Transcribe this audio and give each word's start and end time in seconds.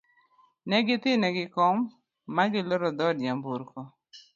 negithene 0.69 1.29
gi 1.35 1.45
kom 1.55 1.77
ma 2.35 2.43
giloro 2.51 2.89
dhod 2.97 3.15
nyamburko 3.23 3.79